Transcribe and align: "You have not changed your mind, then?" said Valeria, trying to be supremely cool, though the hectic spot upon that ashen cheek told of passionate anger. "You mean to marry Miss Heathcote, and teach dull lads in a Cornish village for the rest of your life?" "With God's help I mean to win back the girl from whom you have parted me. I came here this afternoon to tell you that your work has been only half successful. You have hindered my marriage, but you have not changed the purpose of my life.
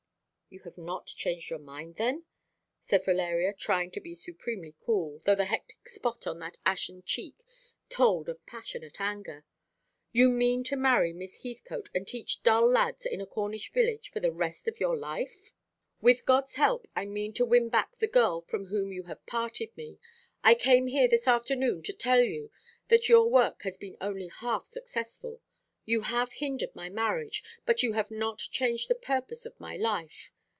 "You 0.53 0.59
have 0.65 0.77
not 0.77 1.05
changed 1.05 1.49
your 1.49 1.59
mind, 1.59 1.95
then?" 1.95 2.25
said 2.81 3.05
Valeria, 3.05 3.53
trying 3.53 3.89
to 3.91 4.01
be 4.01 4.13
supremely 4.13 4.75
cool, 4.85 5.21
though 5.23 5.33
the 5.33 5.45
hectic 5.45 5.87
spot 5.87 6.25
upon 6.25 6.39
that 6.39 6.57
ashen 6.65 7.03
cheek 7.05 7.37
told 7.87 8.27
of 8.27 8.45
passionate 8.45 8.99
anger. 8.99 9.45
"You 10.11 10.29
mean 10.29 10.65
to 10.65 10.75
marry 10.75 11.13
Miss 11.13 11.43
Heathcote, 11.43 11.87
and 11.95 12.05
teach 12.05 12.43
dull 12.43 12.69
lads 12.69 13.05
in 13.05 13.21
a 13.21 13.25
Cornish 13.25 13.71
village 13.71 14.09
for 14.09 14.19
the 14.19 14.33
rest 14.33 14.67
of 14.67 14.77
your 14.77 14.97
life?" 14.97 15.53
"With 16.01 16.25
God's 16.25 16.55
help 16.55 16.85
I 16.97 17.05
mean 17.05 17.31
to 17.35 17.45
win 17.45 17.69
back 17.69 17.95
the 17.95 18.07
girl 18.07 18.41
from 18.41 18.65
whom 18.65 18.91
you 18.91 19.03
have 19.03 19.25
parted 19.25 19.69
me. 19.77 19.99
I 20.43 20.53
came 20.55 20.87
here 20.87 21.07
this 21.07 21.29
afternoon 21.29 21.81
to 21.83 21.93
tell 21.93 22.23
you 22.25 22.51
that 22.89 23.07
your 23.07 23.29
work 23.29 23.61
has 23.61 23.77
been 23.77 23.95
only 24.01 24.27
half 24.27 24.65
successful. 24.65 25.39
You 25.85 26.01
have 26.01 26.33
hindered 26.33 26.75
my 26.75 26.89
marriage, 26.89 27.41
but 27.65 27.81
you 27.83 27.93
have 27.93 28.11
not 28.11 28.39
changed 28.39 28.89
the 28.89 28.95
purpose 28.95 29.45
of 29.45 29.57
my 29.57 29.77
life. 29.77 30.29